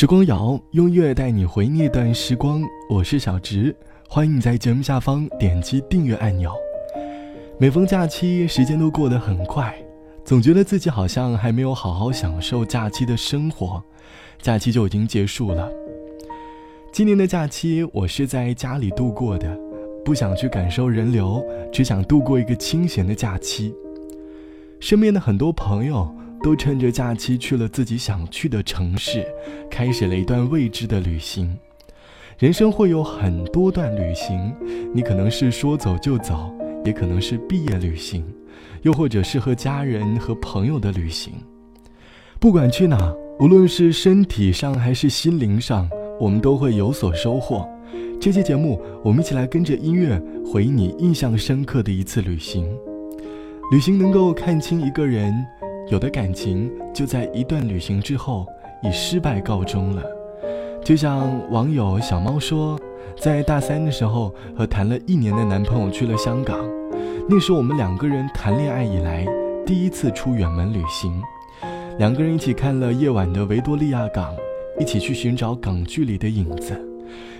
[0.00, 3.76] 时光谣用乐带你回那段时光，我是小植，
[4.08, 6.50] 欢迎你在节目下方点击订阅按钮。
[7.58, 9.76] 每逢假期，时间都过得很快，
[10.24, 13.82] 总觉得自己好像还没有好好享受假期的生活，
[14.40, 15.70] 假期就已经结束了。
[16.90, 19.54] 今年的假期我是在家里度过的，
[20.02, 23.74] 不想去感受人流，只想度过一个清闲的假期。
[24.80, 26.10] 身边的很多朋友。
[26.42, 29.26] 都趁着假期去了自己想去的城市，
[29.70, 31.56] 开始了一段未知的旅行。
[32.38, 34.54] 人生会有很多段旅行，
[34.94, 36.50] 你可能是说走就走，
[36.84, 38.24] 也可能是毕业旅行，
[38.82, 41.34] 又或者是和家人和朋友的旅行。
[42.38, 45.86] 不管去哪，无论是身体上还是心灵上，
[46.18, 47.68] 我们都会有所收获。
[48.18, 50.18] 这期节目，我们一起来跟着音乐
[50.50, 52.66] 回忆你印象深刻的一次旅行。
[53.70, 55.34] 旅行能够看清一个人。
[55.90, 58.46] 有的感情就在一段旅行之后
[58.80, 60.02] 以失败告终了，
[60.84, 62.78] 就像网友小猫说，
[63.18, 66.56] 在大三的时候和谈了一年的男朋友去了香港，
[67.28, 69.26] 那是我们两个人谈恋爱以来
[69.66, 71.20] 第一次出远门旅行，
[71.98, 74.32] 两个人一起看了夜晚的维多利亚港，
[74.78, 76.80] 一起去寻找港剧里的影子，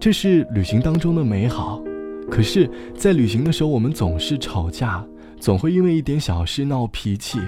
[0.00, 1.80] 这是旅行当中的美好。
[2.28, 5.04] 可是，在旅行的时候，我们总是吵架，
[5.38, 7.38] 总会因为一点小事闹脾气。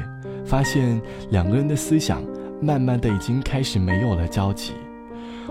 [0.44, 1.00] 发现
[1.30, 2.22] 两个人的思想
[2.60, 4.72] 慢慢的已经开始没有了交集，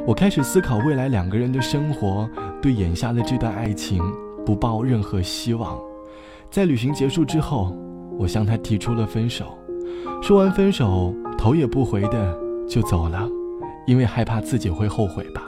[0.06, 2.30] 我开始思考未来两个人的生活，
[2.62, 4.04] 对眼下的这段爱情
[4.46, 5.80] 不抱任何希望。
[6.50, 7.76] 在旅行结束之后，
[8.18, 9.58] 我向他提出了分手，
[10.22, 12.38] 说完分手，头也不回的
[12.70, 13.28] 就走了，
[13.88, 15.42] 因为害怕自己会后悔吧。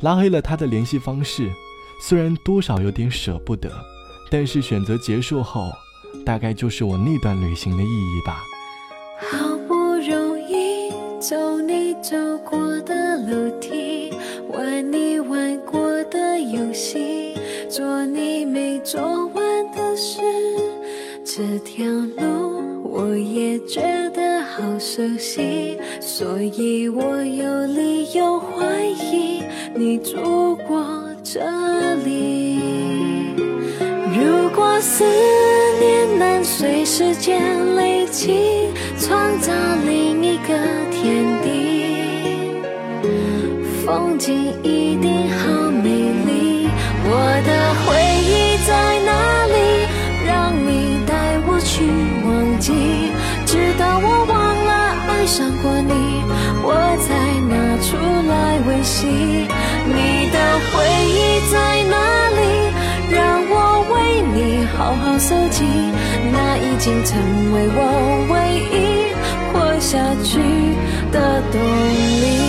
[0.00, 1.50] 拉黑了他的联系方式，
[2.02, 3.70] 虽然多少有点舍不得，
[4.30, 5.70] 但是选择结束后，
[6.24, 8.42] 大概就是我那段旅行的意义吧。
[12.08, 12.16] 走
[12.48, 14.12] 过的楼梯，
[14.52, 17.34] 玩你玩过的游戏，
[17.68, 19.02] 做你没做
[19.34, 20.20] 完的事，
[21.24, 29.42] 这条路我也觉得好熟悉，所以我有理由怀疑
[29.74, 30.86] 你住过
[31.24, 31.40] 这
[32.04, 32.60] 里。
[34.14, 35.02] 如果思
[35.80, 38.64] 念能随时间累积。
[38.98, 39.52] 创造
[43.96, 46.68] 风景一定好美丽。
[47.08, 47.10] 我
[47.48, 47.96] 的回
[48.28, 48.30] 忆
[48.68, 48.70] 在
[49.08, 49.10] 哪
[49.54, 49.56] 里？
[50.28, 51.12] 让你带
[51.46, 51.72] 我去
[52.26, 52.28] 忘
[52.60, 52.68] 记，
[53.46, 54.36] 直到我忘
[54.68, 54.72] 了
[55.08, 55.94] 爱上过你，
[56.62, 56.68] 我
[57.06, 57.08] 才
[57.48, 57.56] 拿
[57.86, 57.96] 出
[58.28, 59.06] 来温习。
[59.88, 60.36] 你的
[60.68, 60.74] 回
[61.16, 61.56] 忆在
[61.88, 61.96] 哪
[62.36, 62.40] 里？
[63.16, 63.16] 让
[63.48, 63.56] 我
[63.94, 64.36] 为你
[64.76, 65.64] 好好搜集，
[66.34, 67.16] 那已经成
[67.54, 67.80] 为我
[68.28, 68.34] 唯
[68.76, 68.76] 一
[69.54, 69.80] 活。
[69.80, 70.38] 下去
[71.12, 72.45] 的动力。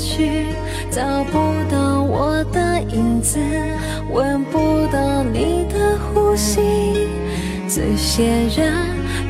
[0.00, 0.46] 去，
[0.90, 1.38] 找不
[1.70, 3.38] 到我的影子，
[4.10, 6.60] 闻不到你的呼吸。
[7.68, 8.24] 这些
[8.56, 8.72] 人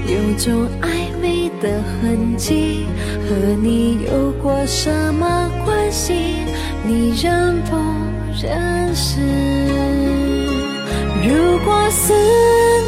[0.06, 0.86] 有种暧
[1.20, 1.50] 昧。
[1.60, 1.68] 的
[2.00, 2.86] 痕迹
[3.28, 6.14] 和你有过什么关系？
[6.86, 7.76] 你认不
[8.40, 9.20] 认识？
[11.22, 12.14] 如果思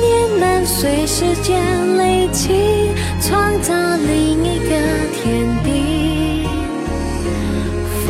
[0.00, 1.60] 念能随时间
[1.98, 4.21] 累积，创造你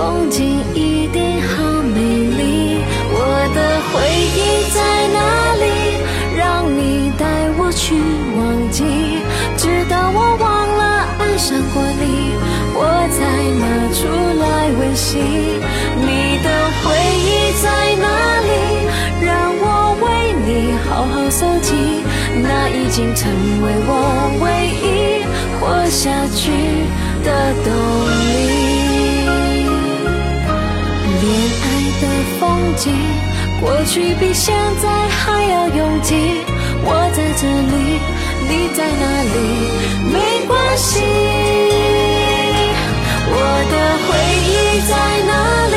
[0.02, 1.62] 风景一定好
[1.94, 2.76] 美丽。
[3.14, 3.16] 我
[3.54, 3.58] 的
[3.88, 3.94] 回
[4.34, 4.38] 忆
[4.74, 4.76] 在
[5.14, 5.18] 哪
[5.62, 5.64] 里？
[6.36, 6.42] 让
[6.76, 7.24] 你带
[7.56, 7.94] 我去
[8.36, 8.40] 忘
[8.72, 8.82] 记，
[9.56, 10.50] 直到我忘。
[10.76, 10.82] 了
[11.20, 12.34] 爱上过你，
[12.74, 12.82] 我
[13.14, 13.20] 才
[13.62, 13.64] 拿
[13.94, 14.00] 出
[14.42, 14.44] 来
[14.76, 15.08] 温习。
[15.20, 16.10] 你
[16.42, 16.48] 的
[16.82, 16.84] 回
[17.22, 17.30] 忆
[17.62, 17.64] 在
[18.02, 18.06] 哪
[18.48, 18.50] 里？
[19.24, 19.30] 让
[19.62, 19.64] 我
[20.02, 20.04] 为
[20.46, 21.70] 你好好搜集。
[22.42, 23.30] 那已经成
[23.62, 23.90] 为我
[24.42, 24.44] 唯
[24.82, 25.22] 一
[25.60, 26.50] 活下去
[27.22, 27.70] 的动
[28.26, 28.51] 力。
[32.38, 32.92] 风景，
[33.60, 36.14] 过去比现在还要拥挤。
[36.84, 38.00] 我在这里，
[38.48, 39.34] 你在哪里？
[40.12, 40.90] 没关系。
[43.34, 43.36] 我
[43.70, 43.74] 的
[44.06, 44.08] 回
[44.48, 44.50] 忆
[44.88, 44.90] 在
[45.26, 45.30] 哪
[45.70, 45.76] 里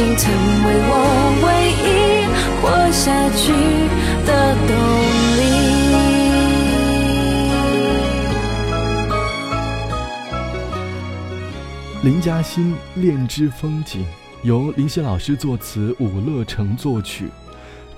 [0.00, 0.92] 经成为我
[1.44, 2.24] 唯一
[2.62, 3.52] 活下去
[4.24, 4.72] 的动
[5.36, 5.42] 力。
[12.02, 14.02] 林嘉欣《恋之风景》，
[14.42, 17.28] 由林夕老师作词，伍乐成作曲。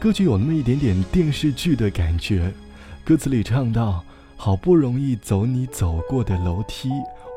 [0.00, 2.52] 歌曲有那么一点点电视剧的感觉。
[3.04, 4.02] 歌词里唱到
[4.36, 6.88] ：“好不容易走你走过的楼梯，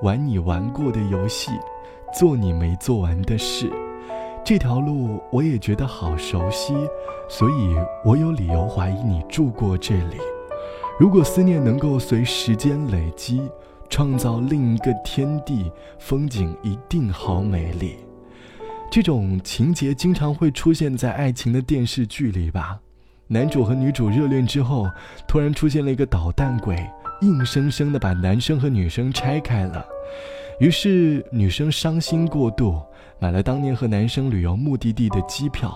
[0.01, 1.51] 玩你玩过的游戏，
[2.17, 3.71] 做你没做完的事。
[4.45, 6.75] 这条路我也觉得好熟悉，
[7.27, 7.75] 所以
[8.05, 10.17] 我有理由怀疑你住过这里。
[10.99, 13.41] 如果思念能够随时间累积。”
[13.87, 17.97] 创造另一个天地，风景一定好美丽。
[18.89, 22.79] 这种情节经常会出现在爱情的电视剧里吧？
[23.27, 24.89] 男主和女主热恋之后，
[25.27, 26.75] 突然出现了一个捣蛋鬼，
[27.21, 29.85] 硬生生的把男生和女生拆开了。
[30.59, 32.81] 于是女生伤心过度，
[33.19, 35.73] 买了当年和男生旅游目的地的机票，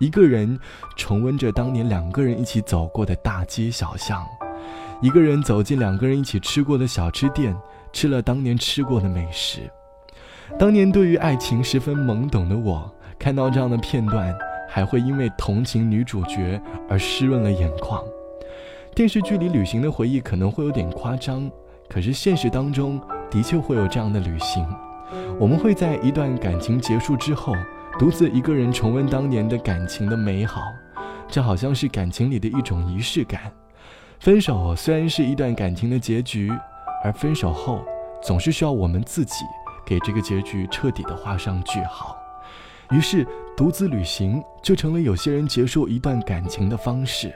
[0.00, 0.58] 一个人
[0.96, 4.26] 重温着当年两个人一起走过的大街小巷。
[5.00, 7.56] 一个人走进两个人一起吃过的小吃店，
[7.92, 9.60] 吃了当年吃过的美食。
[10.58, 14.34] 当年对于爱情十分懵懂的我，看到这样的片段，
[14.68, 18.02] 还会因为同情女主角而湿润了眼眶。
[18.98, 21.48] 电视剧里旅行的回忆可能会有点夸张，
[21.88, 23.00] 可是现实当中
[23.30, 24.66] 的确会有这样的旅行。
[25.38, 27.54] 我们会在一段感情结束之后，
[27.96, 30.62] 独自一个人重温当年的感情的美好，
[31.28, 33.42] 这好像是感情里的一种仪式感。
[34.18, 36.50] 分手虽然是一段感情的结局，
[37.04, 37.84] 而分手后
[38.20, 39.44] 总是需要我们自己
[39.86, 42.16] 给这个结局彻底的画上句号。
[42.90, 43.24] 于是，
[43.56, 47.32] 独自旅行就成了有些人结束一段感情的方式。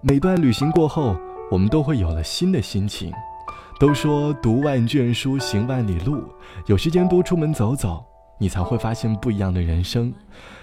[0.00, 1.16] 每段旅行过后，
[1.50, 3.12] 我们都会有了新的心情。
[3.80, 6.22] 都说读万卷书，行万里路，
[6.66, 8.04] 有时间多出门走走，
[8.38, 10.12] 你才会发现不一样的人生。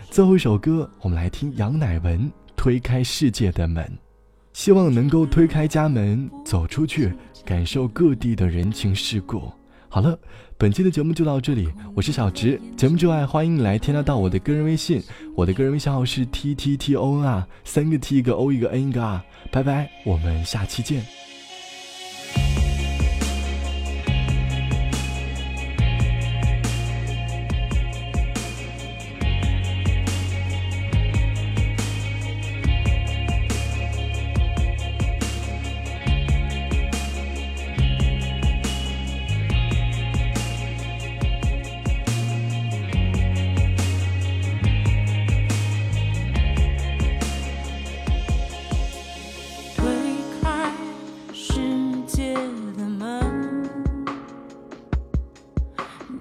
[0.10, 2.20] 最后一首歌，我们来听杨乃文
[2.56, 3.86] 《推开世界的门》。
[4.54, 7.14] 希望能够推开家门走出去，
[7.46, 9.52] 感受各地的人情世故。
[9.94, 10.18] 好了，
[10.58, 12.58] 本期的节目就到这里，我是小直。
[12.78, 15.04] 节目之外，欢迎你来添加到我的个人微信，
[15.36, 19.22] 我的个人微信号是 t t t o n 啊，三个 t 一个 o 一个 n 一个 r。
[19.52, 21.06] 拜拜，我们下期见。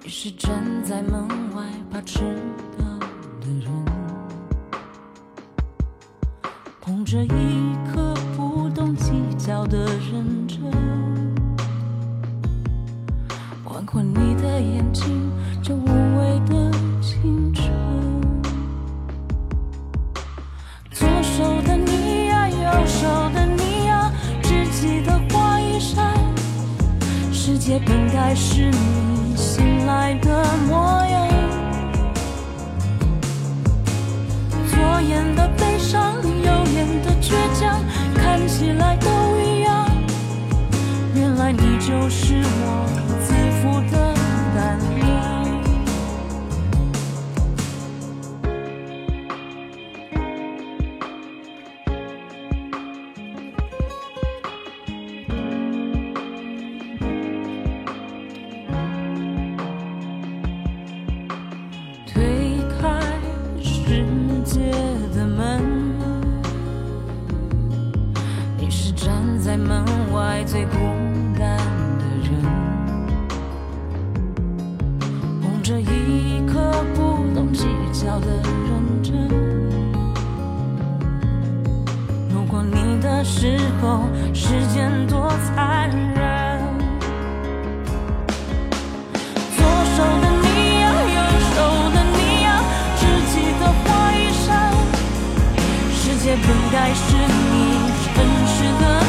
[0.03, 0.51] 你是站
[0.83, 2.21] 在门外，怕迟
[2.75, 2.83] 到
[3.39, 3.71] 的人
[6.81, 10.59] 捧着一颗不懂计较的认真，
[13.63, 15.31] 宽宽你的眼睛，
[15.61, 17.71] 这无畏的青春。
[20.91, 24.11] 左手的你呀，右手的你呀，
[24.41, 26.17] 只记得花一扇，
[27.31, 29.10] 世界本该是你
[29.91, 31.27] 来的模样。
[34.69, 36.15] 左眼的悲伤。
[36.23, 37.83] 右眼的倔强
[38.15, 39.09] 看起来都
[39.39, 39.85] 一样，
[41.13, 42.87] 原来你就是我
[43.25, 43.61] 自负
[43.91, 43.95] 的
[44.55, 44.79] 胆
[96.37, 99.00] 本该是你真实的。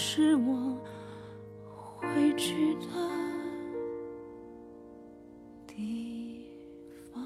[0.00, 0.80] 是我
[1.96, 2.86] 回去的
[5.66, 6.46] 地
[7.12, 7.20] 方。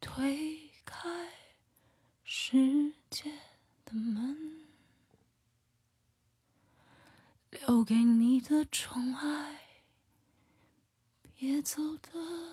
[0.00, 1.06] 推开
[2.24, 3.30] 世界
[3.84, 4.64] 的门，
[7.50, 9.60] 留给你的宠爱，
[11.36, 12.43] 别走的。